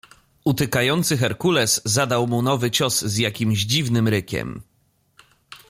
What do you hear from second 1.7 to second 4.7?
zadał mu nowy cios z jakimś dziwnym rykiem."